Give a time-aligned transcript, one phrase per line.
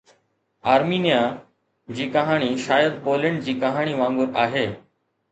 [0.75, 1.17] آرمينيا
[1.99, 4.65] جي ڪهاڻي شايد پولينڊ جي ڪهاڻي وانگر آهي